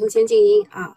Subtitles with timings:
[0.00, 0.96] 优先静音啊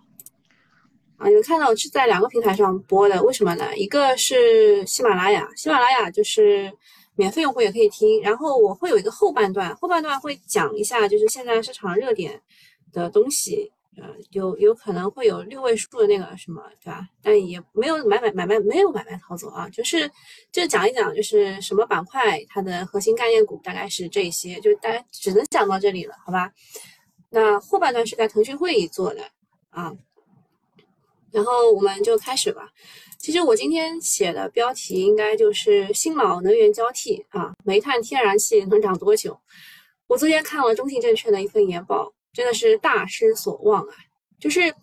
[1.18, 1.28] 啊！
[1.28, 3.75] 你们看到是在两个平台上播的，为什么呢？
[3.75, 6.71] 一个是喜马拉雅，喜马拉雅就是
[7.16, 8.21] 免费用户也可以听。
[8.21, 12.42] 然后我会有一个后半段，后半段会讲一下就是现在市场热点
[12.94, 13.71] 的东西。
[13.96, 17.08] 呃，有有可能会有六位数的那个什么，对吧？
[17.22, 20.10] 但也没有买买买卖，没有买卖操作啊，就是
[20.52, 26.52] 就讲一讲，就是什么板块它的核心概念股大概是这些，就大家只能讲到这里了，好吧？
[27.34, 29.27] 那后半段是在腾讯会议做的
[29.71, 29.91] 啊，
[31.32, 32.69] 然后我们就开始吧。
[33.17, 39.38] 其实我今天写的标题应该就是新老能源交替啊，煤炭、天然气能涨多久？
[40.07, 42.13] 我昨天看了中信证券的一份研报。
[42.35, 43.93] 真的是大失所望啊！
[44.39, 44.73] 就是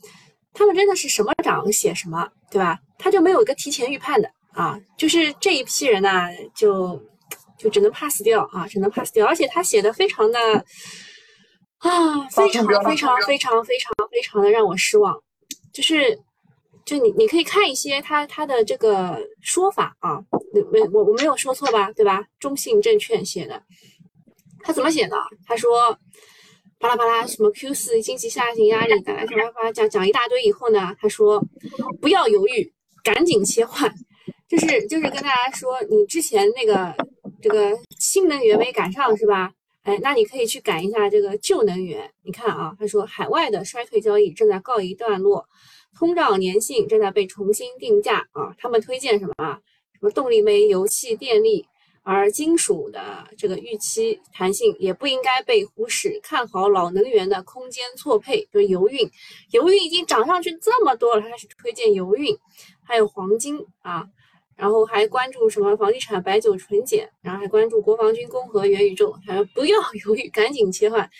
[0.52, 2.78] 他们真的是什么涨写什么，对吧？
[2.96, 4.78] 他就没有一个提前预判的啊！
[4.96, 6.96] 就是这一批人呢，就
[7.58, 9.26] 就只能 pass 掉啊，只能 pass 掉。
[9.26, 10.64] 而且他写的非常的
[11.80, 15.14] 啊，非常非常非常非常非常的让我失望。
[15.72, 16.18] 就是，
[16.84, 20.22] 就你你可以看一些他他的这个说法啊，
[20.72, 21.92] 没我我没有说错吧？
[21.92, 22.24] 对吧？
[22.38, 23.62] 中信证券写的，
[24.62, 25.16] 他怎么写的？
[25.46, 25.98] 他说。
[26.82, 31.38] 巴拉巴拉，什么 Q 四经济下行压力，巴拉巴拉巴拉讲讲一大堆以后呢，他说
[32.00, 32.72] 不要犹豫，
[33.04, 33.92] 赶紧切换，
[34.48, 36.94] 就是就是跟大家说，你之前那个
[37.42, 39.52] 这个新能源没赶上是吧？
[39.82, 42.12] 哎，那你可以去赶一下这个旧能源。
[42.22, 45.46] 你看啊，他说海外的衰退交易正在告一段落，
[45.96, 48.54] 通胀粘性正在被重新定价啊。
[48.58, 49.60] 他们推荐什么啊？
[49.94, 51.66] 什么动力煤、油气、电力。
[52.02, 59.08] 而金属的这个预期弹性也不应该被忽视，看好老能源的空间错配，就是油运，
[59.50, 62.34] 油运已经涨上去这么多了，他开始推荐油运，
[62.82, 64.08] 还有黄金啊，
[64.60, 71.10] 然后还关注什么房地产、白酒、纯碱，然后还关注国防军工和元宇宙，他说不要犹豫，赶紧切换，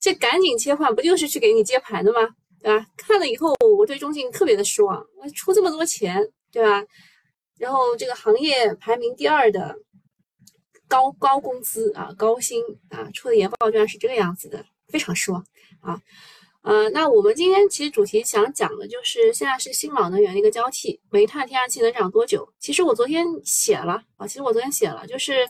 [0.00, 2.28] 这赶紧切换不就是去给你接盘的吗？
[2.60, 2.86] 对吧？
[2.96, 6.84] 看了以后我对中信特别的失望，出这么多钱，对吧？
[7.58, 9.76] 然后这个行业排名第二的。
[10.88, 15.40] 高高工资啊，高薪啊，出的研报居然是这个样子的，非常失望
[15.80, 16.02] 啊。
[16.62, 22.46] 呃，那我们今天其实主题想讲的就是现在是新老能源的一个交替，煤炭、天然气能涨多久？
[22.58, 25.48] 其实我昨天写了啊，其实我昨天写了，就是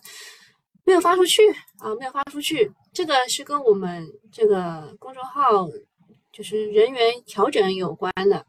[0.84, 1.42] 没有发出去
[1.78, 2.70] 啊，没有发出去。
[2.92, 5.68] 这个是跟我们这个公众号
[6.32, 8.44] 就是人员调整有关的，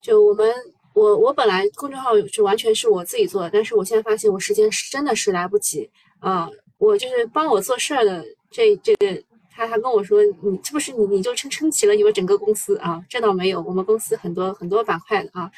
[0.00, 0.52] 就我们。
[0.94, 6.48] 我我本来公众号是完全是我自己做的，但是我现在发现我时间是真的是来不及啊！
[6.78, 9.20] 我就是帮我做事儿的这这个，
[9.54, 13.00] 他还跟我说，你是不是你你就撑撑起了你们整个公司啊？
[13.08, 15.50] 这倒没有，我们公司很多很多板块的啊。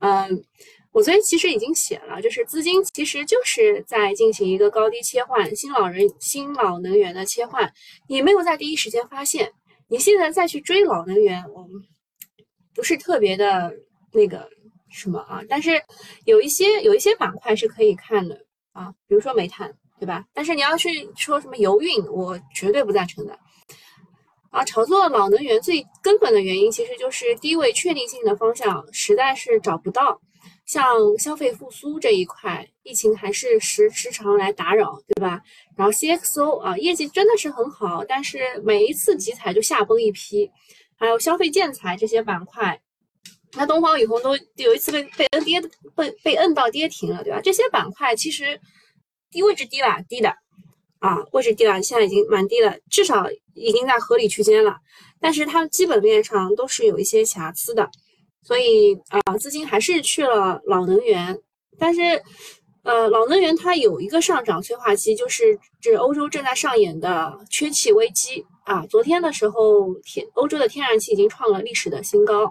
[0.00, 0.44] 嗯，
[0.92, 7.72] 我昨天其实已经写了，就是资金其实就是在进行一个高低切换，新老人新老能源的切换，
[8.08, 9.52] 你没有在第一时间发现，
[9.88, 11.66] 你现在再去追老能源，我
[12.74, 13.72] 不是特别的
[14.12, 14.48] 那个。
[14.92, 15.40] 什么啊？
[15.48, 15.80] 但是
[16.24, 18.36] 有一些有一些板块是可以看的
[18.72, 20.24] 啊，比如说煤炭，对吧？
[20.32, 23.38] 但是你要去说什么油运，我绝对不赞成的
[24.50, 24.64] 啊！
[24.64, 30.18] 炒作老能源最根本的原因，其实就是低位确定性的方向实在是找不到。
[30.64, 30.84] 像
[31.18, 35.42] 消费复苏这一块，疫情还是时时常来打扰，对吧？
[35.76, 40.50] 然后 CXO 啊，业绩真的是很好，但是每一次集采就下崩一批，
[40.96, 42.80] 还有消费建材这些板块。
[43.54, 45.60] 那东方雨虹都有一次被被摁跌
[45.96, 47.40] 被被摁到跌停了，对吧？
[47.42, 48.60] 这些板块其实
[49.30, 50.34] 低位置低了，低的
[50.98, 54.76] 啊，位置低了，现在已经蛮低了，至少已经在合理区间了。
[55.20, 57.90] 但是它基本面上都是有一些瑕疵的，
[58.42, 61.38] 所以啊，资金还是去了老能源。
[61.78, 62.00] 但是
[62.82, 68.86] 呃，老能源它有一个上涨催化剂，就是这欧洲正在上演的缺气危机啊。
[68.86, 72.50] 昨天的时候，天欧洲的天然气已经创了历史的新高。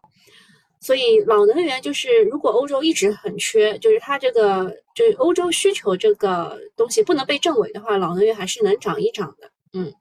[0.82, 9.52] 所以老能源就是，如果欧洲一直很缺，就是它这个就是欧洲需求这个东西不能被证伪的话，老能源还是能涨一涨的。
[9.74, 9.94] 嗯，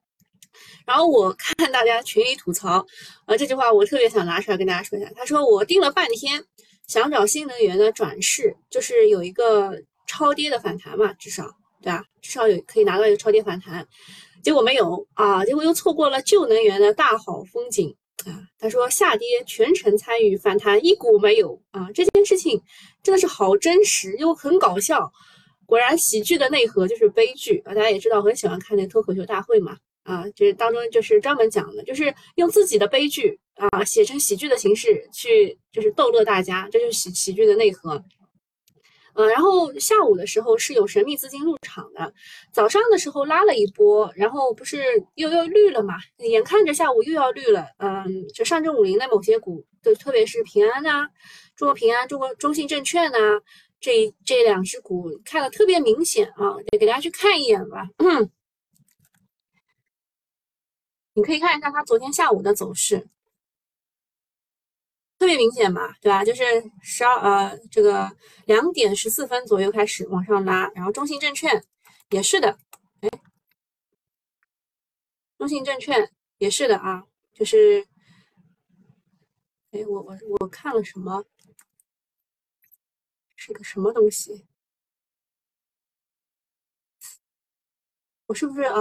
[0.86, 2.86] 然后我看大家群里吐槽，
[3.26, 5.10] 呃，这句话我特别想拿出来跟大家说一下。
[5.16, 6.44] 他说我盯了半天，
[6.86, 11.44] 想找新能源的转势，就是有一个超跌的反弹嘛，至少
[11.82, 12.04] 对吧？
[12.22, 13.84] 至少有可以拿到一个超跌反弹，
[14.44, 17.96] 结果没有啊，结果又错过了旧能源的大好风景。
[18.26, 22.60] 啊，他说下跌全程参与反弹一股没有啊，这件事情
[23.02, 25.12] 真的是好真实又很搞笑。
[25.66, 27.74] 果然喜剧的内核就是悲剧啊！
[27.74, 38.02] 大家也知道，很喜欢看那脱口秀大会嘛啊，就是当中就是专门讲的，就是用自己的悲剧啊写成喜剧的形式去就是逗乐大家，这就是喜喜剧的内核。
[39.18, 42.14] 呃，然后下午的时候是有神秘资金入场的，
[42.52, 44.80] 早上的时候拉了一波，然后不是
[45.16, 45.94] 又又绿了嘛？
[46.18, 51.08] 眼看着下午又要绿了，嗯，就上证五零的某些股，就特别是平安呐，
[51.56, 53.18] 中国平安、中国中信证券呐，
[53.80, 57.88] 这这两只股看的特别明显啊，就给大家去看一眼吧。
[57.98, 58.30] 嗯
[61.14, 63.08] 你可以看一下它昨天下午的走势。
[65.18, 66.24] 特别明显嘛，对吧？
[66.24, 66.42] 就是
[66.80, 68.10] 十二呃，这个
[68.46, 71.64] 两点十四分左右开始往上拉，然后中信证券
[72.10, 72.56] 也是的，
[73.00, 73.08] 哎，
[75.36, 77.86] 中信证券也是的啊，就是，
[79.72, 81.24] 哎，我我我看了什么？
[83.34, 84.46] 是个什么东西？
[88.26, 88.78] 我是不是啊？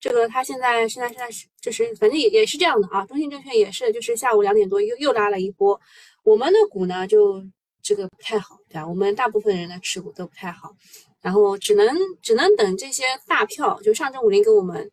[0.00, 5.78] 这个它现在现在现在是就是反正也也是这样的啊，中信证券也是，就是下午两点多又又拉了一波，
[6.24, 7.44] 我们的股呢就
[7.82, 8.86] 这个不太好，对吧？
[8.86, 10.74] 我们大部分人的持股都不太好，
[11.20, 14.90] 然后只能只能等这些大票，就上证五零给我们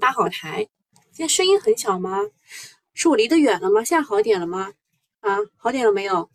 [0.00, 0.66] 搭好台。
[1.12, 2.22] 现在声音很小吗？
[2.94, 3.84] 是我离得远了吗？
[3.84, 4.72] 现在好点了吗？
[5.20, 6.30] 啊，好点了没有？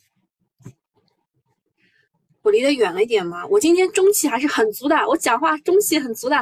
[2.43, 3.45] 我离得远了一点吗？
[3.47, 6.37] 我今天中气还是很足的，我讲话中气很足的。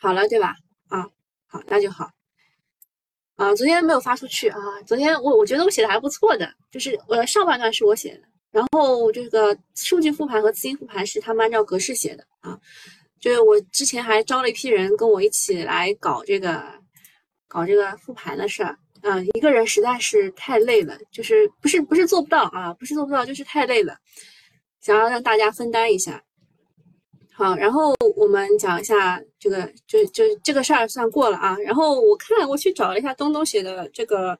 [0.00, 0.56] 好了，对吧？
[0.88, 1.06] 啊，
[1.46, 2.10] 好，那就好。
[3.36, 4.58] 啊，昨天没有发出去啊。
[4.86, 12.58] 昨天我我觉得我写的还不错的，就是我上半段是我写的，然后这个数据复盘和资金复盘是他们按照格式写的啊。
[13.20, 16.64] 就是我之前还招了一批人跟我一起来搞这个
[17.46, 23.98] 搞这个复盘的事儿，嗯，一个人实在是太累了，就是不是不是做不到啊，不是做不到，就是太累了，
[24.80, 26.22] 想要让大家分担一下。
[27.32, 31.56] 好，然后我们讲一下这个，就就这个事儿算过了啊。
[31.60, 34.38] 然后我看我去找了一下东东写的这个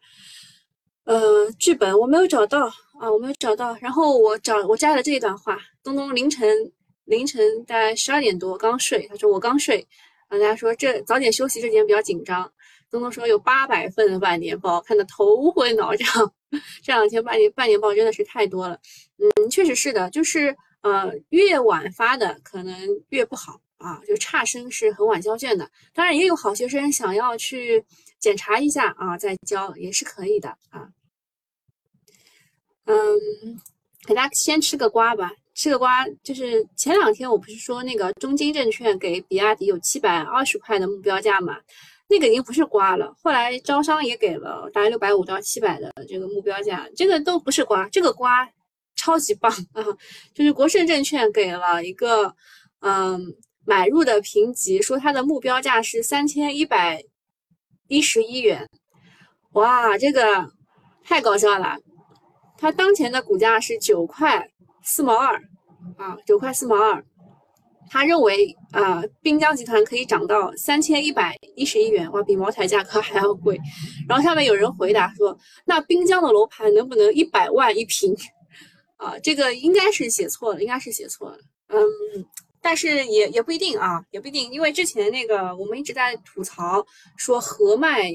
[1.04, 2.66] 呃剧本，我没有找到
[3.00, 3.74] 啊，我没有找到。
[3.80, 6.70] 然后我找我摘了这一段话，东东凌晨
[7.06, 9.80] 凌晨大概十二点多刚睡，他说我刚睡，
[10.28, 12.52] 啊，大家说这早点休息，这几天比较紧张。
[12.90, 16.30] 东东说有八百份的半年报，看得头昏脑胀。
[16.82, 18.78] 这两天半年半年报真的是太多了，
[19.16, 20.54] 嗯，确实是的，就是。
[20.82, 22.74] 呃，越晚发的可能
[23.10, 25.68] 越不好啊，就差生是很晚交卷的。
[25.92, 27.84] 当然，也有好学生想要去
[28.18, 30.88] 检查一下啊，再交也是可以的啊。
[32.84, 32.96] 嗯，
[34.06, 36.06] 给大家先吃个瓜吧，吃个瓜。
[36.22, 41.56] 就是前两天我不是说那个中金证券给比亚迪有七百二十块的目标价嘛？
[42.08, 43.14] 那个已经不是瓜了。
[43.22, 48.48] 后来招商也给了大概六百五到七百的这个目标价，这个都不是瓜，这个瓜。
[48.96, 49.82] 超级棒啊！
[50.34, 52.36] 就是国盛证券给了一个
[52.80, 53.34] 嗯
[53.70, 57.04] 买入的评级，说它的目标价是三千一百
[57.86, 58.68] 一十一元。
[59.52, 60.50] 哇，这个
[61.04, 61.78] 太搞笑了！
[62.58, 64.50] 它当前的股价是九块
[64.82, 65.36] 四毛二
[65.96, 67.04] 啊，九块四毛二。
[67.88, 73.56] 他认为啊，滨江集团可以涨到三千一百一十一元，哇，比茅台价格还要贵。
[74.08, 78.12] 然后下面有人回答说，那滨江的楼盘能不能一百万一平？
[78.98, 81.38] 啊，这个应该是写错了，应该是写错了。
[81.68, 81.78] 嗯，
[82.60, 86.86] 但是也也不一定啊，也不一定，因为之前那个我们一直在吐槽
[87.16, 88.10] 说合脉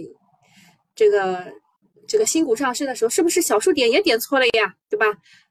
[0.95, 1.45] 这个
[2.07, 4.75] 这个新股上市的时候，是不是小数点也点错了呀？
[4.89, 5.05] 对吧？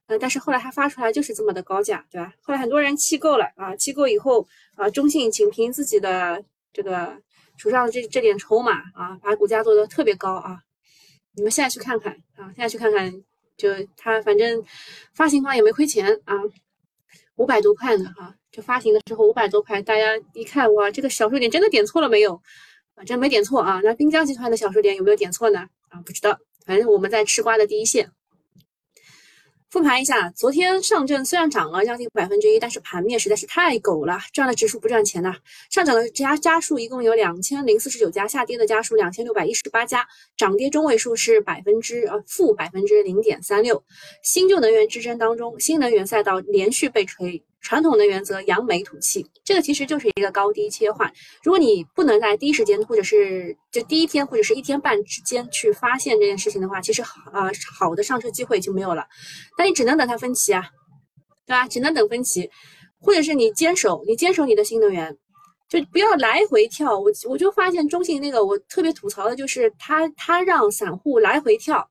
[0.06, 2.32] 呃，但是后来它发出来就是这么的高价，对吧？
[2.42, 4.46] 后来很多人气够了啊，气够以后
[4.76, 7.16] 啊，中信仅凭自己的这个
[7.56, 10.58] 手上的这这点筹码啊，把股价做的特别高啊。
[11.36, 13.24] 你们现在去看看啊，现在去看看。
[13.56, 14.64] 就他反正
[15.14, 16.34] 发行方也没亏钱啊，
[17.36, 22.40] 五百多块呢哈，就发行的时候五百多块，大家一看哇，这个小数点真的点错了没有？
[22.94, 23.80] 啊，真没点错啊。
[23.82, 25.66] 那滨江集团的小数点有没有点错呢？
[25.88, 28.12] 啊，不知道，反正我们在吃瓜的第一线。
[29.70, 35.34] 复盘一下，昨天上证虽然涨了将近百分之一，但是盘面实在是太狗了，赚了指数不赚钱呐。
[35.68, 40.06] 上涨的家家数一共有两千零四十九家，下跌的家数两千六百一十八家，
[40.36, 43.82] 涨跌中位数是百分之呃负百分之零点三六。
[44.22, 47.42] 新旧能源之争当中，新能源赛道连续被锤。
[47.64, 51.10] 传统能源则扬眉吐气，这个其实就是一个高低切换。
[51.42, 59.06] 如果你不能在第一时间，或者是就第一天或者是一天半之间去发现这件事情的话，其实啊好的上车机会就没有了。
[59.56, 60.62] 那你只能等它分歧啊，
[61.46, 61.66] 对吧？
[61.66, 62.50] 只能等分歧，
[63.00, 65.16] 或者是你坚守，你坚守你的新能源，
[65.70, 66.98] 就不要来回跳。
[66.98, 71.88] 我我就发现中信那个我特别吐槽的就是他他让散户来回跳，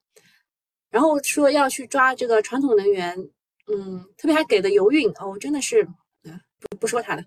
[0.92, 3.18] 然后说要去抓这个传统能源。
[3.68, 5.86] 嗯，特别还给的油运哦，真的是，
[6.60, 7.24] 不不说他了，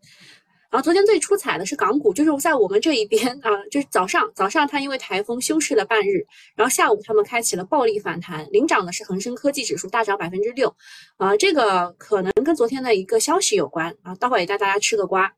[0.71, 10.75] 然后昨天最出彩的是港股，就是在我们这一边啊，就是早上早上它因为台风休市了半日，然后下午他们开启了暴力反弹，领涨的是恒生科技指数大涨百分之六，
[11.17, 15.33] 啊，这个可能跟昨天的一个消息有关啊，待会也带大家吃个瓜。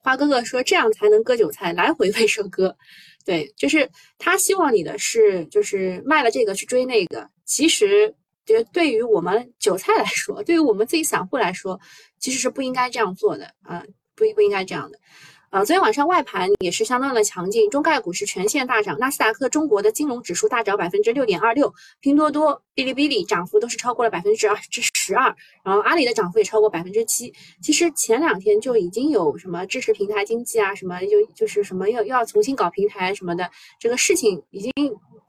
[0.00, 2.76] 花哥哥说这样才能割韭菜，来回 被收割，
[3.24, 8.14] 对，就是他希望你的是就是卖了这个去追那个，其实。
[8.48, 11.78] 觉得对于我们韭菜来说，对于我们自己散户来说，
[12.18, 13.84] 其实是不应该这样做的啊，
[14.16, 14.98] 不不应该这样的。
[15.50, 27.32] 啊，昨天晚上外盘也是相当的强劲，中概股是全线大涨，纳斯达克中国的金融指数大涨百分之六点二六，拼多多、哔哩哔哩涨幅都是超过了百分之二至十二，然后阿里的涨幅也超过百分之七。
[27.62, 34.72] 其实前两天就已经有什么支持平台经济啊，什么就就是什么要要重新搞平台什么的这个事情已经，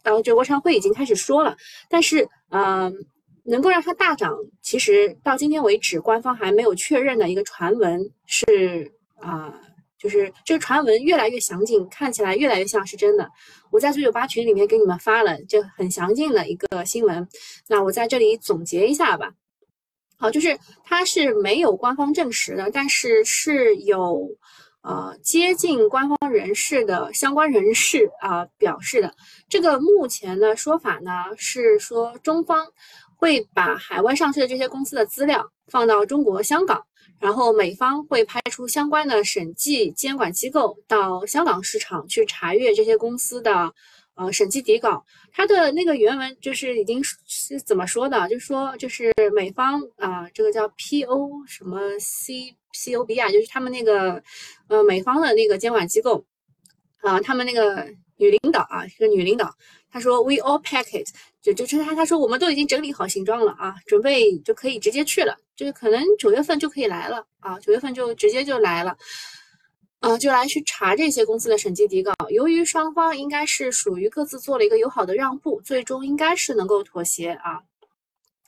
[0.04, 1.56] 然后就国常会已经开始说了，
[1.90, 2.94] 但是嗯，
[3.44, 9.54] 能够让它大涨，其实到今天为止官方还没有确认的一个传闻是啊。
[10.02, 13.30] 就是这个传闻越来越详尽，看起来越来越像是真的。
[13.70, 17.28] 我在九九八群里面给你们发了这很详尽的一个新闻，
[17.68, 19.34] 那我在这里总结一下吧。
[20.18, 24.26] 好，就是它是没有官方证实的，但是是有
[24.82, 29.14] 呃接近官方人士的相关人士啊表示的。
[29.50, 32.68] 这个目前的说法呢是说中方
[33.18, 36.84] 会把海外上市的这些公司的资料放到中国香港。
[37.20, 43.74] 然后美方会派出相关的审计监管机构到香港市场去查阅这些公司的
[44.20, 45.04] 呃审计底稿。
[45.32, 48.28] 它的那个原文就是已经是怎么说的？
[48.28, 54.22] 就是说，就是美方啊，这个叫 P O 什么 C C O B 啊，就是他们那个
[54.68, 56.26] 呃美方的那个监管机构
[57.02, 59.56] 啊，他们那个女领导啊，是个女领导，
[59.90, 61.08] 她说 We all pack it。
[61.42, 68.98] 就就是她她说我们都已经整理好行装了啊，准备就可以直接去了，就是可能九月份就可以来了啊，九月份就直接就来了，
[70.00, 72.14] 啊，就来去查这些公司的审计底稿。
[72.30, 77.62] 由于双方应该是属于各自做了一个友好的让步，最终应该是能够妥协啊。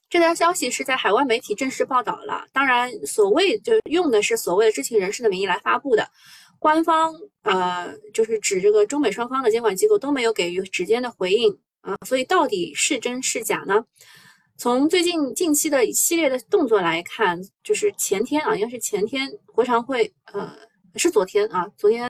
[0.09, 6.09] 这条消息是在海外媒体正式报道了，当然所谓就用的是所谓的知情人士的名义来发布的，
[6.59, 11.57] 官方呃就是指这个中美双方的监管机构都没有给予直接的回应。
[11.81, 13.83] 啊，所以到底是真是假呢？
[14.55, 20.55] 从最近近期的一系列的动作来看，就是前天啊，应该是前天国常会，呃，
[20.95, 22.07] 是昨天啊，昨天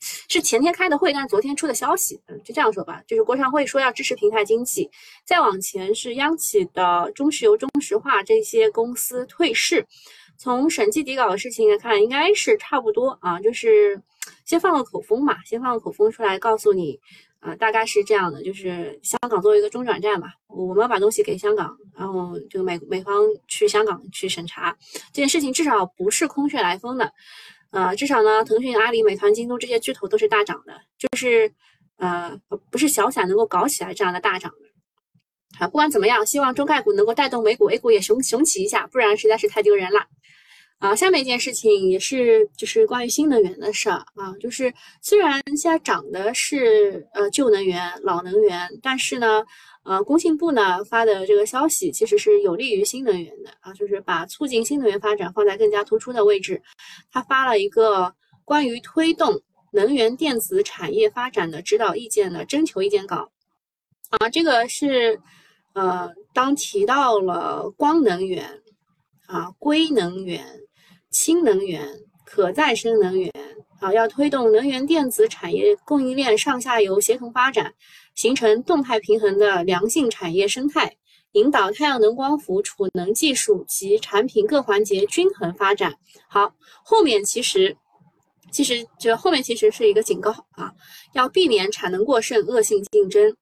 [0.00, 4.90] 是前天开的会，但是昨天出的消息，嗯，就这样说吧，就是国常会说要支持平台经济，
[5.24, 9.86] 再往前是央企的中石油、中石化这些公司退市。
[10.36, 14.00] 从审计底稿的事情来看，应该是差不多啊，就是
[14.44, 17.00] 先放个口风嘛，先放个口风出来告诉你。
[17.40, 24.76] 啊，大概是这样的，就是香港作为一个中转站嘛，我们要把东西给香港，然后就美美方去香港去审查
[25.12, 27.12] 这件事情，至少不是空穴来风的，
[27.70, 31.52] 呃，至少呢，腾讯、阿里、美团、京东这些巨头都是大涨的，就是
[31.96, 32.38] 呃，
[32.70, 34.68] 不是小散能够搞起来这样的大涨的。
[35.58, 40.06] 啊，不管怎么样，希望中概股能够带动美股、A 股也雄雄起一下，不然实在是太丢人了。
[40.78, 44.32] 啊，下面一件事情也是，就是关于新能源的事儿啊。
[44.38, 49.42] 就是虽然现在涨的是呃旧能源、老能源，但是呢，
[49.82, 56.62] 呃，工信部呢发的这个消息其实是有利于新能源的啊，就是把促进新能源发展放在更加突出的位置。
[57.10, 59.42] 他发了一个关于推动
[59.72, 63.32] 能源电子产业发展的指导意见的征求意见稿
[64.10, 65.20] 啊，这个是
[65.72, 68.62] 呃，当提到了光能源
[69.26, 70.46] 啊、硅能源。
[71.10, 71.86] 氢能源、
[72.24, 73.32] 可再生能源
[73.80, 77.72] 啊，要推动能源电子产业供应链上下游协同发展，
[78.14, 80.96] 形成动态平衡的良性产业生态，
[81.32, 85.94] 引导太阳能光伏储能技术及产品各环节均衡发展。
[86.28, 86.52] 好，
[86.84, 87.76] 后面其实
[88.50, 90.72] 其实这后面其实是一个警告啊，
[91.14, 93.34] 要避免产能过剩、恶性竞争，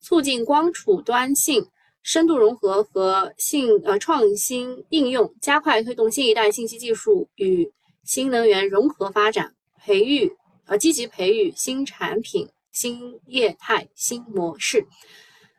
[0.00, 1.66] 促进光储端性。
[2.04, 7.72] 深度融合和信呃创新应用，加快推动新一代信息技术与
[8.04, 10.30] 新能源融合发展，培育
[10.66, 14.86] 呃积极培育新产品、新业态、新模式。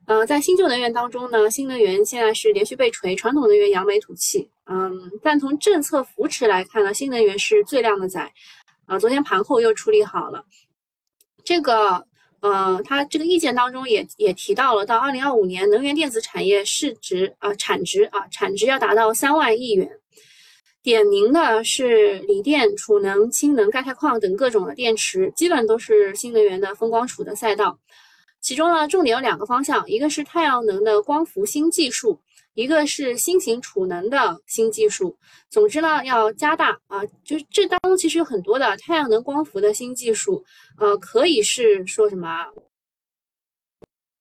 [0.06, 4.48] 呃，在新旧能源当中呢，新能源现在是连续被锤，传统能源扬眉吐气。
[4.66, 8.32] 嗯，但从政策扶持来看呢，新能源是最靓的仔。
[8.86, 10.46] 啊，昨天盘后又处理好了
[11.44, 12.06] 这个。
[12.46, 19.90] 呃，他这个意见当中也也提到了，到二零二五年，能源电子产业市值啊产值啊产值要达到三万亿元。
[20.84, 27.80] 点名的是锂电、储能、氢能、钙钛矿等各种的电池，基本都是新能源的风光储的赛道。
[28.42, 32.22] 其中呢，重点有两个方向，一个是太阳能的光伏新技术，
[32.56, 35.16] 一个是新型储能的新技术。
[35.50, 40.44] 总之呢，要加大啊，就是这当中其实有很多的太阳能光伏的新技术，
[40.80, 42.28] 呃，可以是说什么？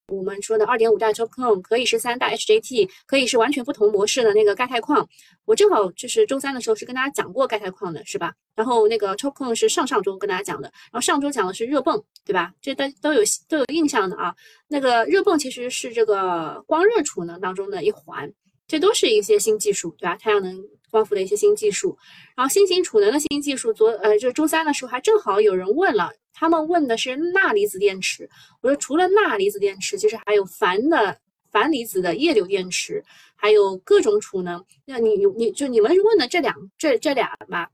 [0.08, 5.08] 我们说的二点五代 TOPCon 可以是三代 HJT，可以是完全不同模式的那个钙钛矿。
[5.46, 8.34] 我正好就是周三的时候是跟大家讲过钙钛矿的，是吧？
[8.54, 12.52] 然后那个 TOPCon 是上上周跟大家讲的，然后上周讲的是热泵，对吧？
[12.61, 14.34] 这都都有都有印象的啊。
[14.68, 18.30] 那个热泵其实是这个光热储能当中的一环，
[18.68, 20.16] 这都是一些新技术，对吧？
[20.16, 20.54] 太阳能
[20.90, 21.96] 光伏的一些新技术，
[22.37, 26.12] 然后新型储能的新技术，昨呃就周三的时候还正好有人问了。
[26.35, 28.29] 他们问的是钠离子电池，
[28.61, 31.17] 我说除了钠离子电池，其实还有钒的
[31.53, 33.03] 钒离子的液流电池，
[33.37, 34.62] 还有各种储能。
[34.85, 37.71] 那你你就你们问的这两这这俩吧，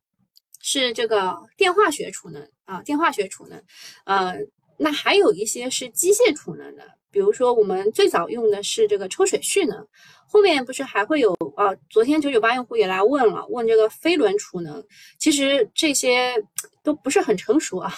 [0.60, 3.60] 是这个电化学储能啊，电化学储能。
[4.04, 4.36] 呃，
[4.76, 9.88] 那还有一些是机械储能的，比如说我们最早用的是这个抽水蓄能，
[10.28, 11.74] 后面不是还会有啊？
[11.88, 14.84] 昨天九九八用户也来问了，问这个飞轮储能，
[15.18, 16.34] 其实这些
[16.82, 17.90] 都不是很成熟啊。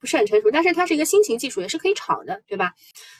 [0.00, 2.72] 不是很成熟，但是它是一个新型技术，也是可以炒的，对吧？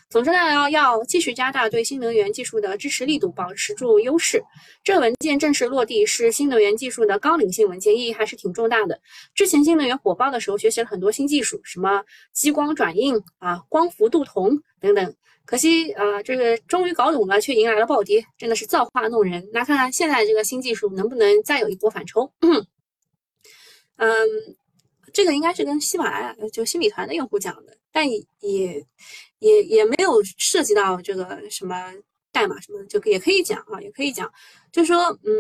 [0.09, 4.43] 总之呢，要要继续加大对新能源技术的支持力度，保持住优势。
[4.83, 8.99] 这文件正式落地，是新能源技术的纲领性文件，意义还是挺重大的。
[9.35, 15.15] 之前新能源火爆的时候，学习了很多新技术，什么激光转印啊、光伏镀铜等等。
[15.45, 19.49] 可惜啊，这个终于搞懂了，却迎来了暴跌，真的是造化弄人。
[19.53, 22.33] 那看看现在这个新技术能不能再有一波反抽？
[22.41, 22.67] 嗯。
[25.13, 28.25] 这个应该是跟喜马拉雅就新米团的用户讲的，但也
[29.39, 31.93] 也也没有涉及到这个什么
[32.33, 34.33] 代码什么，就也可以讲啊，也可以讲，
[34.71, 35.33] 就说嗯，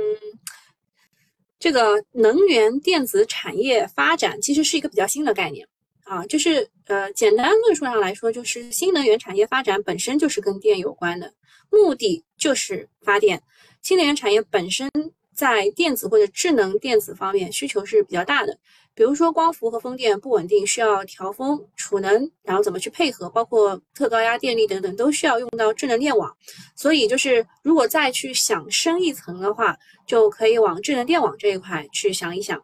[1.59, 5.67] 这个能源电子产业发展其实是一个比较新的概念
[6.05, 11.33] 啊，就是呃，简单论述上来说，就是新能源产业发展本身就是跟电有关的，
[11.71, 13.43] 目的就是发电。
[13.83, 14.91] 新能源产业本身
[15.34, 18.58] 在电子或者智能电子方面需求是比较大的。
[18.92, 26.37] 比如说光伏和风电不稳定，需要调峰储能，然后怎么去配合，包括特高压电力等等，都需要用到智能电网。
[26.75, 32.62] 所以就是如果再去想深一层的话，就可以往智能电网这一块去想一想。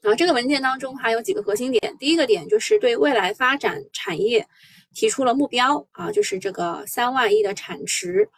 [0.00, 4.48] 然后这个文件当中还有几个核心点，第一个点就是对未来发展产业
[4.94, 8.28] 提出了目标啊，就是这个三万亿的产值。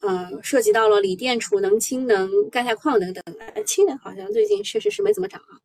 [0.00, 3.22] 嗯，涉及到了锂电、储能、氢能、钙钛矿等等。
[3.66, 5.58] 氢能好像最近确实是没怎么涨啊。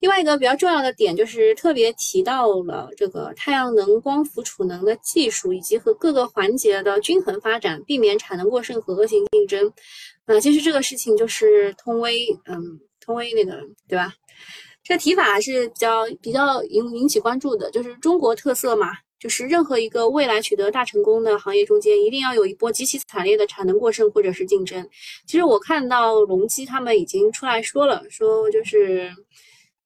[0.00, 9.72] 另外一个比较重要的点就是特别提到了这个太阳能光伏储能的技术以及和各个环节的均衡发展，避免产能过剩和恶性竞争。
[10.26, 12.62] 呃，其实这个事情就是通威，嗯，
[13.00, 14.12] 通威那个对吧？
[14.84, 24.88] 这个提法是比较比较引引起关注的，就是中国特色嘛，就是任何一个未来取得大成功的行业中间，一定要有一波极其惨烈的产能过剩或者是竞争。
[25.26, 29.10] 其实我看到隆基他们已经出来说了，说就是。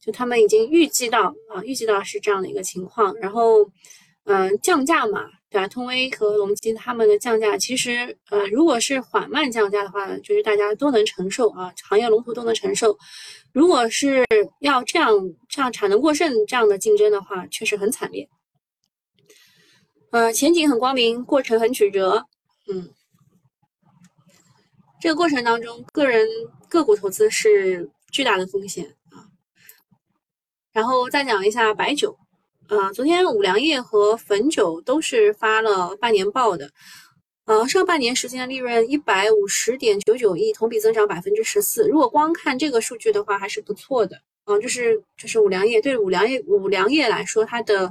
[0.05, 3.59] 就他们已经预计到啊，预计到是这样的一个情况，然后，
[4.25, 5.69] 嗯，降价嘛，对吧？
[5.69, 12.99] 通威和隆基他们的降价，其实呃，如果是缓慢降价的话，就是大家都能承受啊，行业龙头都能承受。
[13.53, 14.25] 如果是
[14.59, 15.13] 要这样
[15.49, 18.29] 这样产能过剩这样的竞争的话，确实很惨烈。
[20.13, 22.23] 呃，前景很光明，过程很曲折。
[22.71, 22.91] 嗯，
[25.01, 26.29] 这个过程当中，个人
[26.69, 29.25] 个股投资是巨大的风险啊。
[30.71, 32.15] 然后再讲一下白酒，
[32.69, 36.71] 呃，昨天五粮液和汾酒都是发了半年报的，
[37.47, 41.89] 呃，上半年实现利润一百五十点九九亿，同比增长百分之十四。
[41.89, 47.91] 如果光看这个数据的话，还是不错的，嗯，就是就是五粮液对五粮液五粮液来说，它的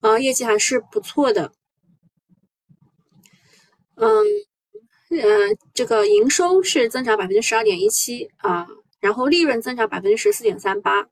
[0.00, 1.52] 呃业绩还是不错的，
[3.96, 4.24] 嗯
[5.10, 8.66] 呃，这个营收是增长百分之十二点一七啊，
[9.00, 11.08] 然后利润增长百分之十四点三八。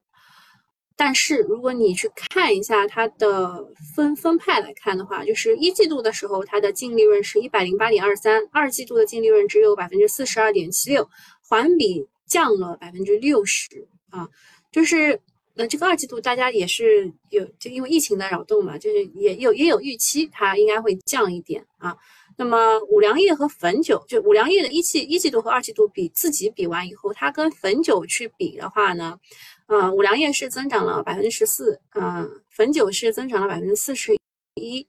[0.96, 11.08] 但是如果你去看一下它的分分派来看的话，就是一季度的时候，它的净利润是一百零八点二三，二季度的净利润只有百分之四十二点七六，
[11.40, 14.28] 环比降了百分之六十啊。
[14.72, 15.20] 就是
[15.58, 21.96] 那这个二季度大家也是有，就因为疫情的扰动嘛，就是也有也有预期它应该会降一点啊。
[22.36, 29.18] 那么五粮液和汾酒，就五粮液的一季一季度和二季度比自己比完以后，它跟汾酒去比的话呢？
[29.66, 34.16] 嗯，五粮液是增长了百分之十四，嗯，汾酒是增长了百分之四十
[34.54, 34.86] 一，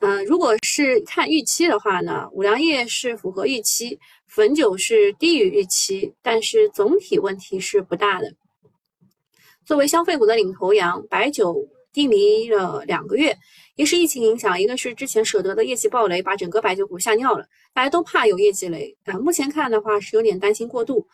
[0.00, 8.34] 嗯，如果是看预期的话呢，五粮液是符合预期，汾酒是低于预期，但是总体问题是不大的。
[9.68, 11.54] 作为消费股的领头羊，白酒
[11.92, 13.36] 低迷了两个月，
[13.76, 19.18] 一是疫情影响，一个是之前舍得的业绩暴雷，把整个白酒股吓尿了，大家都怕有业绩雷啊。
[19.18, 21.06] 目前看的话是有点担心过度。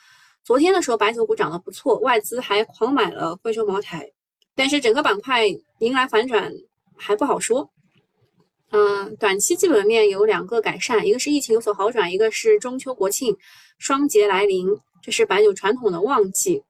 [0.45, 4.09] 昨天的时候白酒股涨得不错，外资还狂买了贵州茅台，
[4.55, 5.49] 但是整个板块
[5.81, 6.53] 迎来反转
[6.97, 7.69] 还不好说。
[8.71, 13.37] 嗯，短期基本面有两个改善，一个是疫情有所好转，一个是中秋国庆
[13.79, 14.69] 双节来临，
[15.03, 16.63] 这是白酒传统的旺季。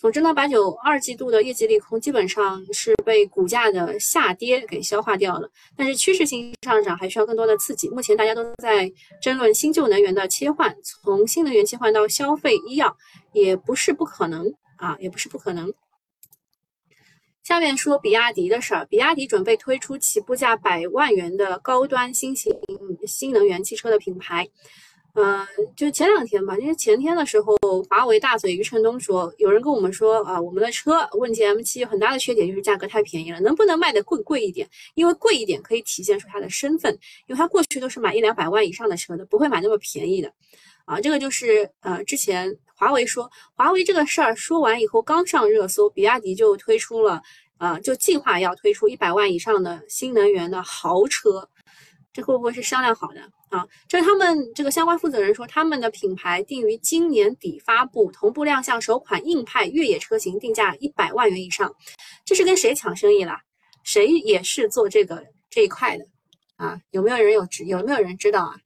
[0.00, 7.86] 总之呢，白酒二季度的业绩利空基本上是被股价的下跌给消化掉了，但是趋势性上涨还需要更多的刺激。
[7.90, 12.96] 目前大家都在争论新旧能源的切换，从新能源切换到消费医药
[13.34, 15.70] 也不是不可能啊，也不是不可能。
[17.42, 22.50] 下面说比亚迪的事儿，比亚迪准备推出起步价百万元的高端新型
[23.06, 24.48] 新能源汽车的品牌。
[25.22, 27.54] 嗯，就前两天吧，因为前天的时候，
[27.90, 34.68] 华为大嘴余承东说，有人跟我们说啊，我们的车问界 M7 很大的缺点就是价格太便宜了，能不能卖的贵贵一点？
[34.94, 36.92] 因为贵一点可以体现出它的身份，
[37.26, 40.32] 因为它过去都是买一两百万以上的车的，不会买那么便宜的。
[40.86, 47.22] 啊，这个就是呃，之前华为说华为这个事儿说完以后刚上热搜，比亚迪就推出了，
[47.58, 51.48] 呃，就计划要推出一百万以上的新能源的豪车。
[52.12, 53.20] 这会不会是商量好的
[53.50, 53.66] 啊？
[53.86, 61.74] 这是他们这个相关负责人说，他们的品牌定于今年底发布，同步亮相首款硬派越野车型，定价一百万元以上。
[62.24, 63.34] 这是跟谁抢生意了？
[63.82, 66.06] 谁也是做这个这一块的
[66.56, 66.80] 啊？
[66.90, 67.64] 有没有人有知？
[67.64, 68.56] 有没有人知道啊？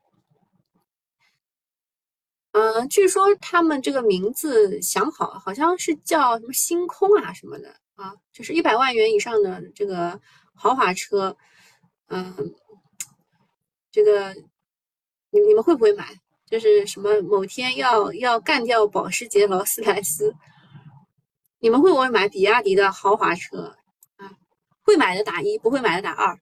[2.52, 10.20] 嗯，据说他们这个名字想好，好像是叫什么星空啊什么的啊，就是一百万元以上的这个
[10.54, 11.36] 豪华车，
[12.08, 12.54] 嗯。
[13.90, 14.34] 这个
[15.34, 16.16] 你你们会不会买？
[16.46, 20.32] 就是什么某天要要干掉保时捷、劳斯莱斯，
[21.58, 23.76] 你们会不会买比亚迪的豪华车
[24.16, 24.30] 啊？
[24.82, 26.38] 会买的打一，不会买的打二。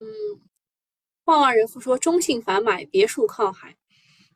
[0.00, 0.06] 嗯，
[1.24, 3.74] 旺旺人夫说中信反买别墅靠海。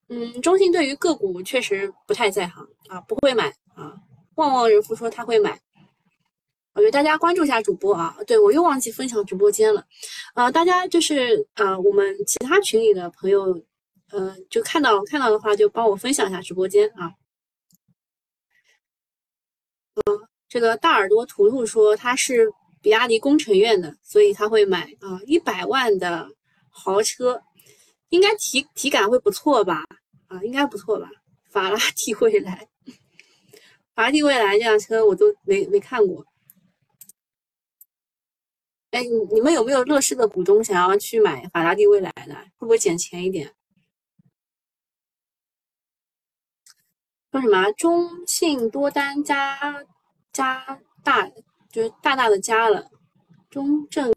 [0.08, 4.00] 嗯，中信对于个股确实不太在行啊，不会买啊。
[4.36, 5.60] 旺旺人夫说他会买。
[6.78, 9.84] 我觉得大家关注一下主播啊，对我又忘记分享直播间了，
[10.34, 13.60] 啊，大家就是呃，我们其他群里的朋友，
[14.12, 17.12] 呃，就看到看到的话就帮我分享一下直播间啊。
[19.96, 22.48] 嗯，这个大耳朵图图说他是
[22.80, 26.28] 比亚迪工程院的，所以他会买啊一百万的
[26.70, 27.42] 豪车，
[28.10, 29.84] 应该体体感会不错吧？
[30.28, 31.10] 啊，应该不错吧？
[31.50, 32.68] 法拉第未来，
[33.96, 36.24] 法拉第未来这辆车我都没没看过。
[38.90, 42.34] 哎，你们有没有乐视的股东想要去买法拉第未来的？
[42.56, 43.54] 会不会减钱一点？
[47.30, 49.84] 说什么中信多单加
[50.32, 51.28] 加大，
[51.70, 52.90] 就是大大的加了，
[53.50, 54.10] 中证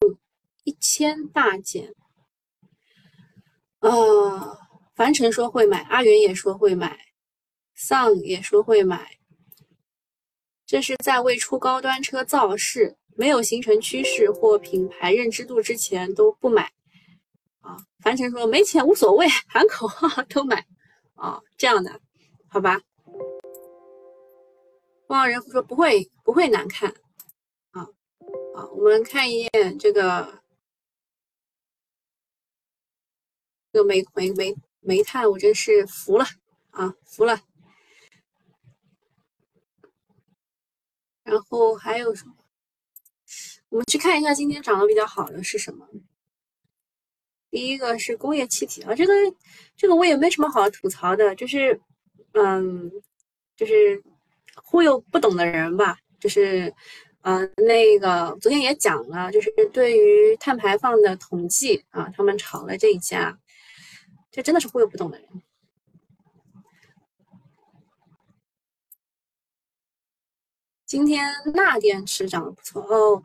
[0.63, 1.93] 一千大减。
[3.79, 4.57] 呃，
[4.95, 6.97] 樊晨说会买，阿元也说会买，
[7.75, 9.17] 丧也说会买，
[10.71, 12.95] 这是在为出高端车造势。
[13.17, 16.71] 没有形成趋势或品牌认知度之前都不买
[17.59, 17.75] 啊。
[17.99, 20.65] 樊晨说没钱无所谓，喊口号都买
[21.15, 21.99] 啊，这样的
[22.47, 22.81] 好吧？
[25.07, 26.89] 望人夫说不会不会难看
[27.71, 27.81] 啊
[28.55, 28.65] 啊！
[28.73, 30.41] 我们看一眼这个
[33.73, 36.25] 这个煤煤煤煤炭，我真是服了
[36.69, 37.41] 啊服了。
[41.23, 42.33] 然后还有什么？
[43.69, 45.87] 我们去看一下今天涨得比较好的是什么？
[47.49, 49.13] 第一个是工业气体啊，这个
[49.75, 51.79] 这个我也没什么好吐槽的，就是
[52.33, 52.91] 嗯，
[53.57, 54.01] 就是
[54.55, 56.73] 忽悠不懂的人吧，就是
[57.21, 63.37] 嗯，那个昨天也讲了，就是对于碳排放的统计啊，他们炒了这一家，
[64.31, 65.27] 这真的是忽悠不懂的人。
[70.91, 73.23] 今天钠电池涨得不错哦。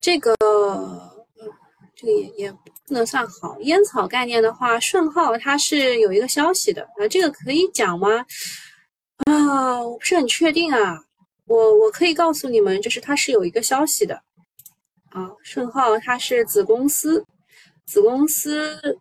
[0.00, 0.34] 这个，
[1.94, 2.58] 这个也也不
[2.88, 3.56] 能算好。
[3.60, 8.26] 烟草概念的话，顺浩它是有一个消息的啊，这个可以讲吗？
[9.26, 10.98] 啊，我不是很确定啊。
[11.46, 14.20] 我我可以告诉你们，就是它是有一个消息的
[15.10, 15.30] 啊。
[15.44, 17.24] 顺浩它是子公司，
[17.86, 18.98] 子公司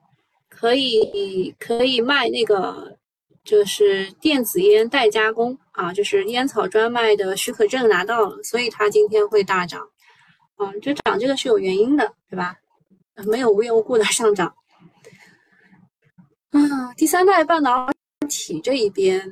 [0.48, 2.96] 可以可以卖那个，
[3.48, 9.82] 就是电子烟代加工啊，就是烟草专卖的许可证拿到了，所以它今天会大涨。
[10.58, 12.56] 啊，就涨这个是有原因的，对吧？
[13.26, 14.54] 没有无缘无故的上涨。
[16.52, 17.90] 啊，第三代半导
[18.28, 19.32] 体这一边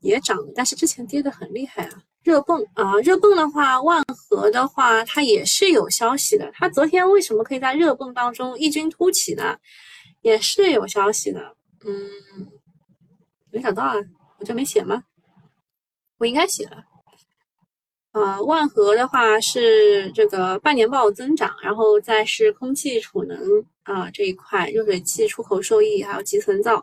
[0.00, 2.02] 也涨，但是之前跌的很厉害啊。
[2.24, 6.50] 热泵啊，热泵的话，万和的话，它也是有消息的。
[6.54, 9.56] 它昨天为什么可以在热泵当中异军突起呢？
[10.22, 11.40] 也是有消息的。
[11.84, 12.08] 嗯，
[13.52, 13.94] 没想到啊，
[14.38, 15.04] 我这没写吗？
[16.16, 16.82] 我应该写了。
[18.12, 23.38] 呃，万和的话是这个半年报增长，然后再是空气储能
[23.82, 26.76] 啊这一块，热水器出口受益，还有集成灶。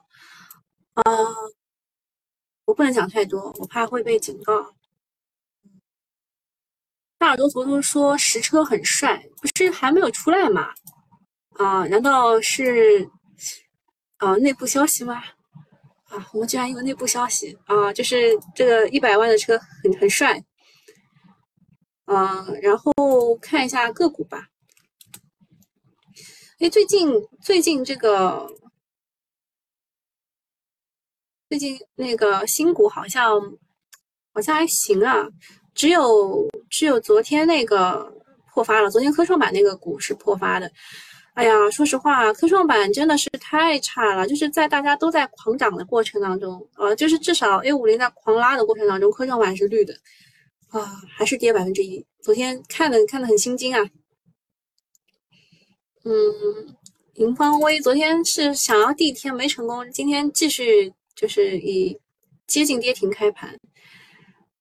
[0.93, 1.03] 啊，
[2.65, 4.75] 我不能讲太多，我怕会被警告。
[7.17, 10.73] 大耳朵图图说实车很帅，不是还没有出来吗？
[11.57, 13.09] 啊，难道是
[14.17, 15.21] 啊内部消息吗？
[16.09, 20.43] 啊，我们居然有内部消息啊，就是这个一百万的车很很帅。
[22.05, 24.47] 啊，然后看一下个股吧。
[26.59, 27.07] 哎，最近
[27.39, 28.51] 最近这个
[31.47, 33.39] 最近那个新股好像
[34.33, 35.27] 好像还行啊。
[35.75, 38.11] 只有只有昨天那个
[38.51, 40.69] 破发了，昨天科创板那个股是破发的。
[41.39, 49.93] 哎呀，说实话，科创板真的是太差了，就是在大家都在狂涨的过程当中，呃，就是至少 A 五零在狂拉的过程当中，科创板是绿的，
[50.67, 52.05] 啊，还是跌百分之一。
[52.21, 53.81] 昨天看的看的很心惊啊。
[56.03, 56.13] 嗯，
[57.13, 61.97] 盈方微昨天是想要第一天没成功，今天继续就是以
[62.47, 63.57] 接近跌停开盘。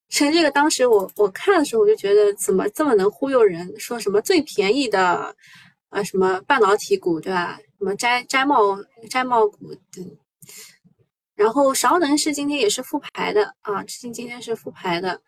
[0.08, 3.74] 其实这个当时我我看的时候，我就觉得怎么这么能忽悠人？
[3.80, 5.34] 说什么最便宜的，
[5.88, 7.58] 啊，什么半导体股，对吧？
[7.78, 8.76] 什么摘摘帽
[9.10, 10.18] 摘帽股等。
[11.34, 15.22] 然后韶能是今天也是复牌的啊，至今今天是复牌的，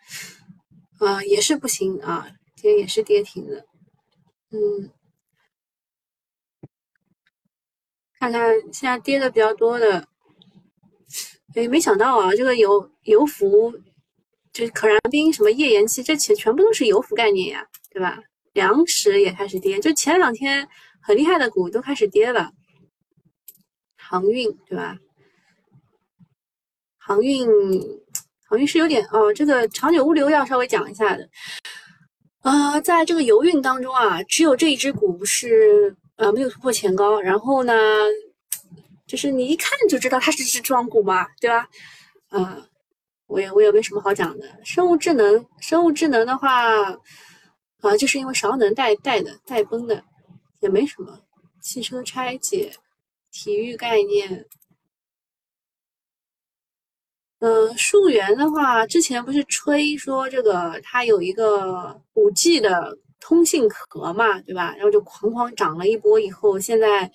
[0.98, 3.66] 啊，也是不行啊，今天也是跌停的。
[4.50, 4.90] 嗯，
[8.18, 8.42] 看看
[8.72, 10.08] 现在跌的比较多的，
[11.54, 13.72] 哎，没想到啊，这个油油服。
[14.52, 18.18] 就是可燃冰什么页岩气，这全全部都是油服概念呀，对吧？
[18.52, 20.66] 粮食也开始跌，就前两天
[21.00, 22.50] 很厉害的股都开始跌了。
[23.96, 24.96] 航运对吧？
[26.98, 27.48] 航运，
[28.48, 31.28] 航运是有点哦，这个长久物流要稍微讲一下的。
[32.40, 37.74] 啊，在这个油运当中啊，只有这一只股是呃没有突破前高，然后呢，
[39.06, 41.68] 就是你一看就知道它是只庄股嘛，对吧？
[42.30, 42.66] 嗯。
[43.30, 46.90] 我也我也没什么好讲的，生物智能，生物智能的话，
[47.80, 50.02] 啊，就是因为韶能带带的带崩的，
[50.60, 51.20] 也没什么。
[51.60, 52.72] 汽车拆解，
[53.30, 54.46] 体育概念，
[57.40, 64.74] 嗯，数源的话，之前不是吹说这个它有一个五 G 的通信壳嘛，对吧？
[64.76, 67.10] 然后就哐哐涨了一波，以后现在。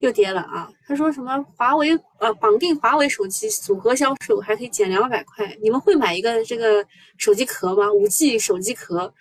[0.00, 0.72] 又跌了啊！
[0.86, 6.82] 他说什么华为呃绑定华为手机组合销售还可以减两百块，你们会买一个这个
[7.18, 7.92] 手机壳吗？
[7.92, 9.12] 五 G 手机壳，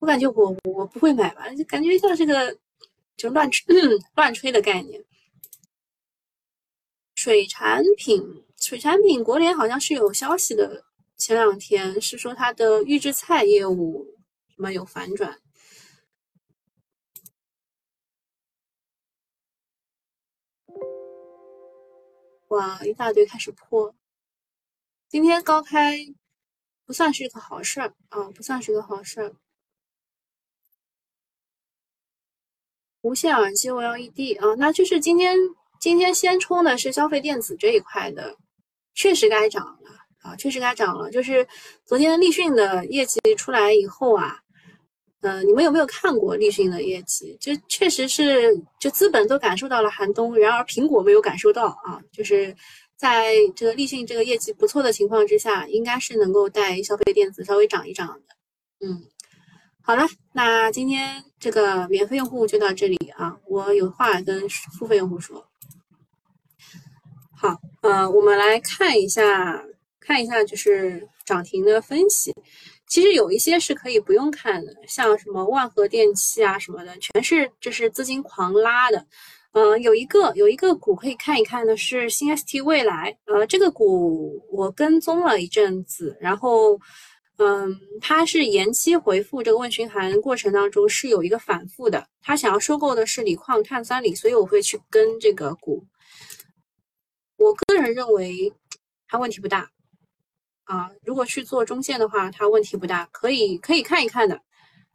[0.00, 2.58] 我感觉我我不会买吧，就感觉像这个
[3.16, 3.74] 就乱吹
[4.14, 5.04] 乱吹的概念。
[7.14, 10.84] 水产品，水产品国联好像是有消息的，
[11.18, 14.06] 前两天是说它的预制菜业务
[14.48, 15.38] 什么有反转。
[22.48, 23.94] 哇，一大堆开始破。
[25.08, 25.98] 今天高开
[26.86, 29.36] 不算是一个好事儿啊，不算是个好事儿。
[33.02, 35.36] 无线耳机 OLED 啊，那就是今天
[35.80, 38.34] 今天先冲的是消费电子这一块的，
[38.94, 39.90] 确实该涨了
[40.22, 41.10] 啊，确实该涨了。
[41.10, 41.46] 就是
[41.84, 44.38] 昨天立讯的业绩出来以后啊。
[45.22, 47.36] 嗯，你们有没有看过立讯的业绩？
[47.38, 52.00] 就确实是，就资本都感受到了寒冬，然而苹果没有感受到啊。
[52.10, 52.56] 就是
[52.96, 58.34] 在这个立讯这个业绩不错的情况之下，应该是能够带消费电子稍微涨一涨的。
[58.86, 59.02] 嗯，
[59.90, 65.44] 好了，那今天这个免费用户就到这里啊，我有话跟付费用户说。
[67.36, 69.60] 好，呃，我们来看一下，
[69.98, 72.32] 看一下就是涨停的分析。
[72.86, 79.04] 其实有一些是可以不用看的，像什么万和电器啊什么的，全是就是资金狂拉的。
[79.54, 86.78] 嗯，有一个有一个股可以看一看的是新 ST 未来，呃，这个股我跟踪了一阵子，然后
[87.42, 95.82] 嗯，他是延期回复这个问询函过程当中是有一个反复的，他想要收购的是锂矿碳酸锂，所以我会去跟这个股。
[97.38, 98.52] 我个人认为
[99.08, 99.70] 它问题不大。
[100.64, 104.38] 啊，如果去做中线的话，它问题不大，可以可以看一看的，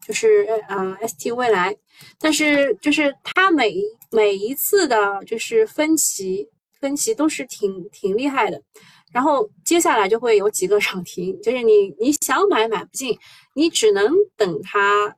[0.07, 1.75] 就是呃，ST 未来，
[2.19, 3.73] 但是就是它每
[4.11, 6.47] 每一次的，就是分歧
[6.79, 8.61] 分歧都是挺挺厉害的，
[9.15, 13.17] 然后接下来就会有几个涨停，就是你你想买买不进，
[13.53, 15.15] 你只能等它，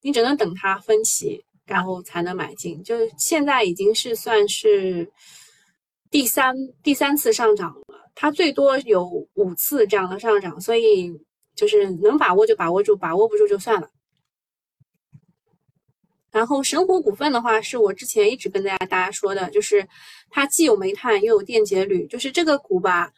[0.00, 2.80] 你只能等它分歧，然后才能买进。
[2.84, 5.10] 就是现在已经是算是
[6.08, 11.12] 第三第三次上涨了，它最多有五次这样的上涨，所以
[11.56, 13.90] 就是能把握就把握住，把握不住就算了。
[16.30, 19.88] 然后神火股份的话，是我之前一直跟大家大家说的，就是
[20.30, 23.10] 它既有煤炭又有电解铝，就是这个股吧，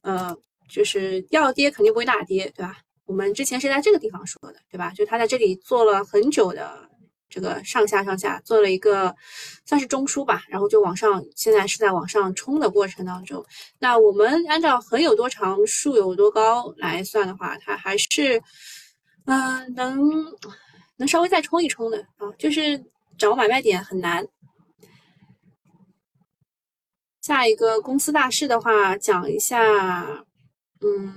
[0.00, 0.36] 呃，
[0.68, 2.78] 就是要跌肯定不会大跌，对吧？
[3.06, 4.90] 我们之前是在这个地方说的，对吧？
[4.96, 6.88] 就它在这里做了很久的
[7.28, 9.14] 这个上下上下，做了一个
[9.64, 13.44] 算是中枢吧，然后就往上，现在是在往上冲的过程当中。
[13.78, 18.42] 那我们按照横有多长，竖有多高来算的话，它还是
[19.26, 20.24] 嗯能。
[20.96, 22.80] 能稍微再冲一冲的啊，就是
[23.18, 24.24] 找买卖点很难。
[27.24, 30.26] 下一个公司大事的话，讲一下，
[30.82, 31.14] 嗯，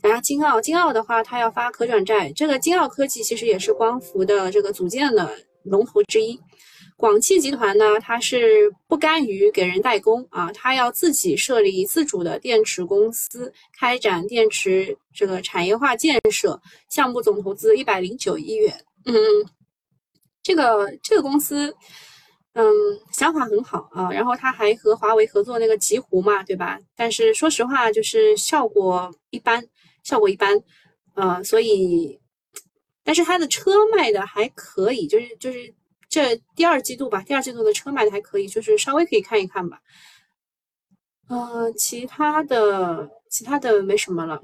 [0.00, 0.60] 讲下金奥。
[0.60, 2.30] 金奥的话，它要发可转债。
[2.36, 5.28] 这个金奥科技其实也是光伏的这个组件的
[5.64, 6.38] 龙头之一。
[6.96, 18.72] 广汽集团呢，它是不甘于给人代工啊，它要自己设立自主的电池公司，开展电池这个产业化建设项目，总投资一百零九亿元。
[19.06, 19.16] 嗯，
[20.44, 21.74] 这个这个公司，
[22.54, 22.64] 嗯，
[23.12, 24.10] 想法很好啊。
[24.10, 26.78] 然后他还和华为合作那个极狐嘛，对吧？
[26.94, 29.66] 但是说实话，就是效果一般，
[30.02, 30.62] 效果一般。
[31.14, 32.18] 呃，所以，
[33.04, 35.74] 但是他的车卖的还可以，就是就是。
[36.14, 39.80] 这第二季度吧，第二季度的车卖的还可以，就是稍微可以看一看吧。
[41.28, 44.42] 呃，其他的其他的没什么了。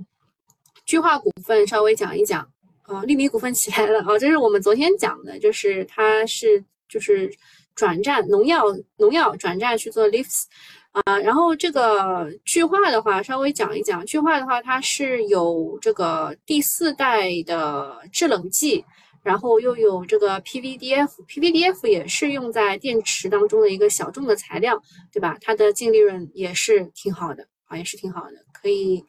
[0.87, 2.51] 聚化股份稍微讲一讲。
[2.85, 7.31] 啊，利民股份起来了啊，这是我们昨天讲的，就是它是就是
[7.79, 8.65] 转战农药
[8.97, 10.45] 农药转战去做 lifts
[10.91, 11.19] 啊。
[11.21, 14.05] 然后这个聚化的话，稍微讲一讲。
[14.05, 18.85] 聚化的话，它是有这个第四代的制冷剂。
[19.25, 24.81] 然后又有这个 PVDF，PVDF 也是用在电池当中的一个小众的材料，
[25.13, 25.37] 对吧？
[25.43, 29.05] 它的净利润也是挺好的啊，也是挺好的，可以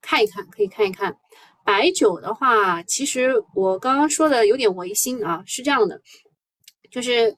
[0.00, 1.14] 看一看，可以看一看。
[1.64, 6.00] 白酒的话，其实我刚刚说的有点违心啊，是这样的，
[6.90, 7.36] 就是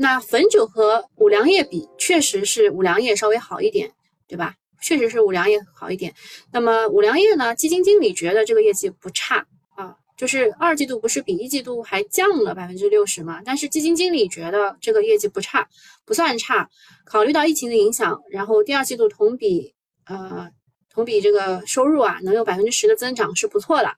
[0.00, 3.92] 那汾酒和五粮液比，确实是五粮液稍微好一点，
[4.26, 4.54] 对吧？
[4.82, 6.14] 确实是五粮液好一点。
[6.50, 9.44] 那么五粮液呢，基金经理觉得这个业绩不差
[9.76, 9.94] 啊。
[10.16, 13.42] 就是二季度不是比一季度还降了百分之六十吗？
[13.44, 15.68] 但是基金经理觉得这个业绩不差，
[16.06, 16.66] 不算差。
[17.04, 19.74] 考虑到疫情的影响，然后第二季度同比
[20.06, 20.48] 呃
[20.90, 23.88] 同比这个收入啊能有百分之十的增长是不错的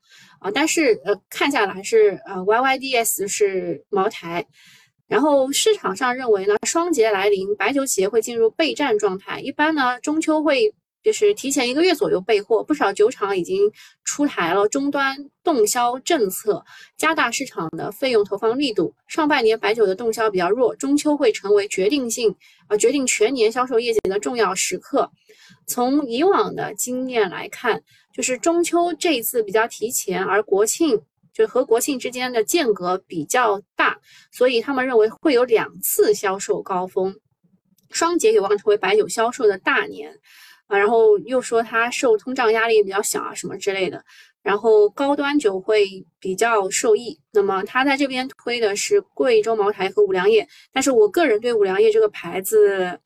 [0.41, 0.51] 啊。
[0.53, 4.45] 但是呃看下来是呃 YYDS 是茅台，
[5.13, 10.73] 然后市场上认为呢双节来临，白酒企业会进入备战状态，一般呢中秋会。
[11.05, 13.69] 就是提前一个月左右备货，不少酒厂已经
[14.05, 16.65] 出台了终端动销政策，
[16.97, 18.95] 加大市场的费用投放力度。
[19.09, 22.33] 上半年白酒的动销比较弱，中秋会成为决定性
[22.69, 25.11] 啊决定全年销售业绩的重要时刻。
[25.67, 27.83] 从以往的经验来看，
[28.15, 33.99] 就是中秋这一次比较提前，而国庆就和国庆之间的间隔比较大，
[34.31, 37.15] 所以他们认为会有两次销售高峰，
[37.91, 40.13] 双节有望成为白酒销售的大年
[40.67, 40.77] 啊。
[40.77, 44.05] 然后又说它受通胀压力比较小啊，什么之类的。
[44.43, 45.87] 然后高端酒会
[46.19, 47.17] 比较受益。
[47.33, 52.99] 那么他在这边推的是贵州茅台和五粮液，但是我个人对五粮液这个牌子，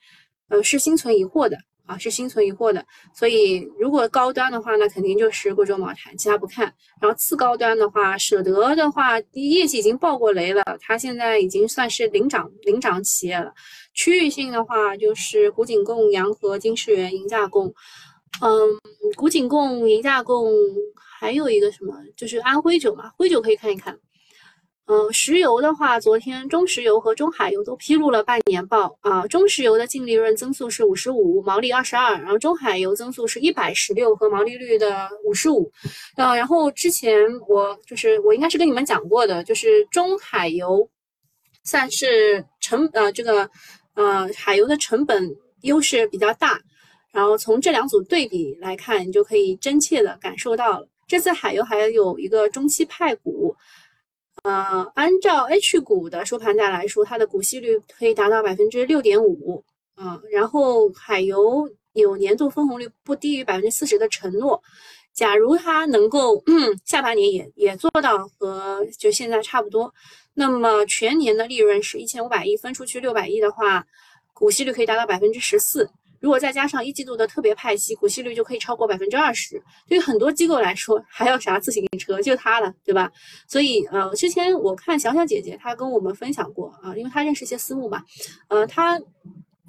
[0.49, 2.85] 呃，是心存疑惑的啊，是心存疑惑的。
[3.15, 6.65] 所以如果高端的话，那肯定就是贵州茅台，其他不看。
[7.01, 13.53] 然后次高端的话，舍得的话，业绩已经爆过雷了，它现在已经算是领涨领涨企业了。
[13.95, 17.73] 区域性的话，就是古井贡、洋河、金世源、银价贡。
[18.43, 18.69] 嗯，
[19.15, 20.53] 古井贡、银价贡，
[21.19, 23.99] 还有一个什么，就是安徽酒嘛，徽酒可以看一看。
[24.87, 35.71] 嗯，石油的话，昨天中石油和中海油都披露了半年报啊，中石油的净利润增速是五十五，毛利二十二，然后中海油增速是一百十六和毛利率的五十五。
[36.17, 37.19] 呃，然后之前
[37.49, 40.89] 我就是我应该是跟你们讲过的，就是中海油
[41.65, 43.49] 算是成呃这个。
[43.99, 46.61] 呃，海油的成本优势比较大，
[47.15, 50.87] 然后从这两组对比来看，你就可以真切的感受到了。
[51.09, 53.57] 这次海油还有一个中期派股，
[54.43, 64.63] 呃，按照 H 股的收盘价来说，它的股息率可以达到百分之六点五，啊，然后海油有年度分红率不低于百分之四十的承诺。
[65.13, 69.93] 假如它能够嗯下半年也也做到和就现在差不多。
[70.35, 73.87] 那么全年的利润是一千五百亿，分出去六百亿的话，
[74.35, 75.89] 股息率可以达到百分之十四。
[76.21, 79.63] 如果再加上一季度的特别派息，股息率就可以超过百分之二十。
[79.87, 82.21] 对于很多机构来说，还要啥自行车？
[82.21, 83.11] 就它了，对吧？
[83.49, 88.03] 所以呃，之前我看小小姐姐她跟我们分享过啊，因为她认识一些私募嘛，
[88.49, 88.99] 呃，她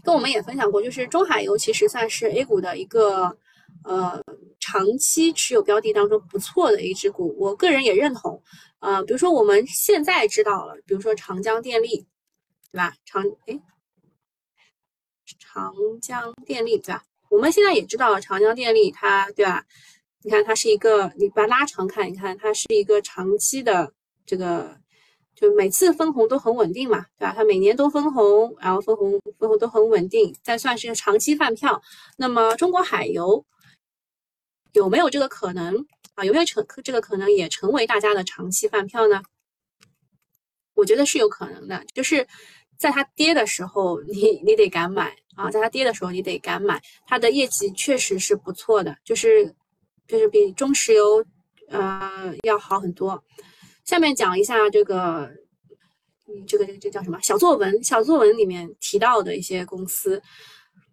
[0.03, 3.37] 跟我们也分享过，就是中海油其实算是 A 股的一个
[3.83, 4.21] 呃
[4.59, 8.41] 长期持有标的当中不错的一只股，我个人也认同。
[8.79, 12.07] 呃，比如说我们现在知道了，比如说长江电力，
[12.71, 12.93] 对吧？
[13.05, 13.59] 长哎。
[15.57, 17.03] 长江电力对吧？
[17.29, 19.65] 我们现在也知道长江电力，它对吧？
[20.21, 23.91] 你看它是一个，你把它拉长看，你看它是一个长期的
[24.23, 24.77] 这个，
[25.33, 27.33] 就每次分红都很稳定嘛，对吧？
[27.35, 31.81] 它每年都分红，然后分红分红都很稳定，再算是一个长期饭票。
[32.17, 33.43] 那么中国海油
[34.73, 36.23] 有没有这个可能啊？
[36.23, 39.23] 有没有成这个可能也成为大家的长期饭票呢？
[40.75, 42.27] 我觉得是有可能的，就是
[42.77, 45.15] 在它跌的时候，你你得敢买。
[45.37, 49.53] 啊，在它跌的时候你得敢买，它的业绩确实是不错的，就是
[50.07, 51.23] 就是比中石油
[51.69, 53.23] 呃要好很多。
[53.85, 55.29] 下面讲一下这个，
[56.27, 57.83] 嗯，这个这个这叫什么小作文？
[57.83, 60.19] 小作文里面提到的一些公司，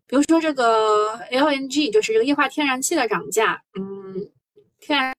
[0.07, 4.31] 比如说这个 LNG，就是这个液化天然气的涨价，嗯，
[4.79, 5.15] 天然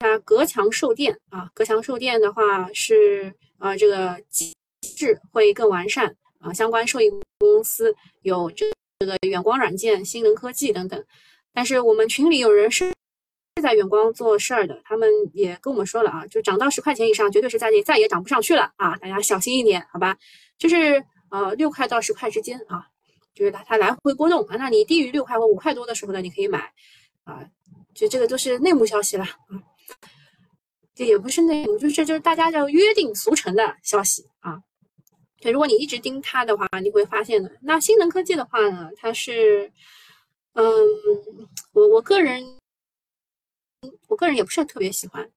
[0.00, 3.34] 啊，隔墙售电啊，隔墙售电的话是。
[3.58, 4.54] 啊，这个机
[4.96, 8.66] 制会更完善啊，相关受益公司有这
[8.98, 11.04] 这个远光软件、新能科技等等。
[11.52, 12.86] 但是我们群里有人是
[13.56, 20.16] 是在远光做事儿的，他们也跟我们说了啊，就涨到十块钱以上，绝对是再也再也涨不上去了啊，大家小心一点，好吧？
[20.56, 22.86] 就是呃六块到十块之间啊，
[23.34, 26.72] 就是它它来回波动啊，那你低于六块或五块多的时候呢，你可以买
[27.24, 27.44] 啊，
[27.94, 29.58] 就这个都是内幕消息了啊。
[30.98, 34.60] 这也不是那种，就是就是大家叫约定俗成的消息啊。
[35.40, 37.48] 对，如果你一直盯它的话，你会发现的。
[37.62, 39.70] 那新能科技的话呢，它是，
[40.54, 40.66] 嗯，
[41.70, 42.58] 我我个人，
[44.08, 45.30] 我个人也不是特别喜欢。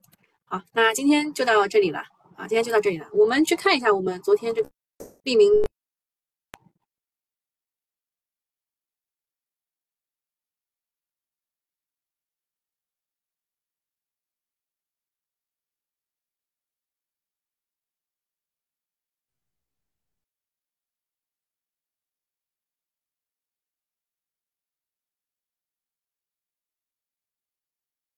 [0.46, 2.00] 好，那今天就到这里了
[2.36, 3.08] 啊，今天就到这里了。
[3.14, 4.70] 我们去看一下我们昨天这个
[5.22, 5.48] 利明